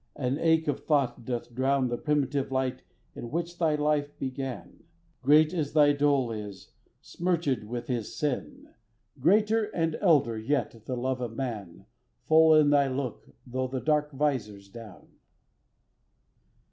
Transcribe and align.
and 0.15 0.39
ache 0.39 0.67
of 0.67 0.79
thought 0.83 1.25
doth 1.25 1.53
drown 1.53 1.87
The 1.87 1.95
primitive 1.99 2.51
light 2.51 2.81
in 3.13 3.29
which 3.29 3.59
thy 3.59 3.75
life 3.75 4.17
began; 4.17 4.81
Great 5.21 5.53
as 5.53 5.73
thy 5.73 5.93
dole 5.93 6.31
is, 6.31 6.71
smirchèd 7.03 7.65
with 7.65 7.85
his 7.85 8.15
sin, 8.15 8.69
Greater 9.19 9.65
and 9.65 9.99
elder 10.01 10.39
yet 10.39 10.85
the 10.87 10.97
love 10.97 11.21
of 11.21 11.35
man 11.35 11.85
Full 12.23 12.55
in 12.55 12.71
thy 12.71 12.87
look, 12.87 13.29
tho' 13.45 13.67
the 13.67 13.79
dark 13.79 14.11
visor 14.11 14.59
's 14.59 14.69
down. 14.69 15.07